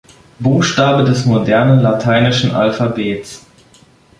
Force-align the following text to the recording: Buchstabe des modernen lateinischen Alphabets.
Buchstabe 0.39 1.03
des 1.03 1.27
modernen 1.27 1.77
lateinischen 1.83 2.49
Alphabets. 2.55 3.45